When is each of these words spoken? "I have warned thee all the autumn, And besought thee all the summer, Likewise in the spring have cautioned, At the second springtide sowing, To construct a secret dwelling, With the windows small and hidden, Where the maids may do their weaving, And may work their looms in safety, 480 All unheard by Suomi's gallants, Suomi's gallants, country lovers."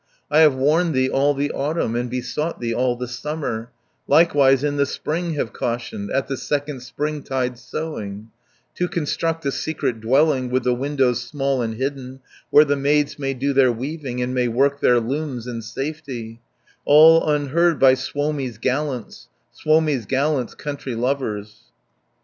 "I 0.31 0.39
have 0.39 0.55
warned 0.55 0.95
thee 0.95 1.11
all 1.11 1.35
the 1.35 1.51
autumn, 1.51 1.95
And 1.95 2.09
besought 2.09 2.59
thee 2.59 2.73
all 2.73 2.95
the 2.95 3.07
summer, 3.07 3.69
Likewise 4.07 4.63
in 4.63 4.77
the 4.77 4.87
spring 4.87 5.35
have 5.35 5.53
cautioned, 5.53 6.09
At 6.09 6.27
the 6.27 6.37
second 6.37 6.79
springtide 6.79 7.59
sowing, 7.59 8.31
To 8.77 8.87
construct 8.87 9.45
a 9.45 9.51
secret 9.51 9.99
dwelling, 10.01 10.49
With 10.49 10.63
the 10.63 10.73
windows 10.73 11.21
small 11.21 11.61
and 11.61 11.75
hidden, 11.75 12.21
Where 12.49 12.65
the 12.65 12.75
maids 12.75 13.19
may 13.19 13.35
do 13.35 13.53
their 13.53 13.71
weaving, 13.71 14.23
And 14.23 14.33
may 14.33 14.47
work 14.47 14.81
their 14.81 14.99
looms 14.99 15.45
in 15.45 15.61
safety, 15.61 16.41
480 16.83 16.83
All 16.85 17.29
unheard 17.29 17.77
by 17.79 17.93
Suomi's 17.93 18.57
gallants, 18.57 19.27
Suomi's 19.51 20.07
gallants, 20.07 20.55
country 20.55 20.95
lovers." 20.95 21.65